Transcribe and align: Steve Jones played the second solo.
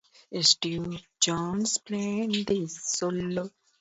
Steve 0.39 0.99
Jones 1.21 1.77
played 1.77 2.31
the 2.47 2.65
second 2.65 2.71
solo. 2.71 3.51